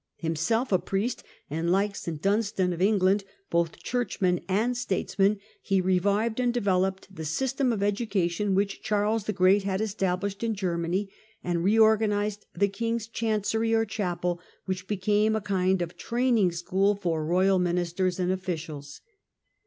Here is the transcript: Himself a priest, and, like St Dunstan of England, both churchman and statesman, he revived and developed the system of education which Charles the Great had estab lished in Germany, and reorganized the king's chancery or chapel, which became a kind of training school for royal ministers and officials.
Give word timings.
Himself 0.15 0.71
a 0.71 0.79
priest, 0.79 1.21
and, 1.47 1.71
like 1.71 1.95
St 1.95 2.19
Dunstan 2.19 2.73
of 2.73 2.81
England, 2.81 3.23
both 3.51 3.77
churchman 3.83 4.39
and 4.49 4.75
statesman, 4.75 5.37
he 5.61 5.79
revived 5.79 6.39
and 6.39 6.51
developed 6.51 7.15
the 7.15 7.23
system 7.23 7.71
of 7.71 7.83
education 7.83 8.55
which 8.55 8.81
Charles 8.81 9.25
the 9.25 9.31
Great 9.31 9.61
had 9.61 9.79
estab 9.79 10.21
lished 10.21 10.41
in 10.41 10.55
Germany, 10.55 11.11
and 11.43 11.63
reorganized 11.63 12.47
the 12.55 12.67
king's 12.67 13.05
chancery 13.07 13.75
or 13.75 13.85
chapel, 13.85 14.41
which 14.65 14.87
became 14.87 15.35
a 15.35 15.39
kind 15.39 15.83
of 15.83 15.95
training 15.97 16.51
school 16.51 16.95
for 16.95 17.23
royal 17.23 17.59
ministers 17.59 18.19
and 18.19 18.31
officials. 18.31 19.01